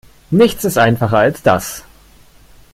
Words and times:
Nichts 0.31 0.63
ist 0.63 0.79
einfacher 0.79 1.19
als 1.19 1.43
das. 1.43 1.83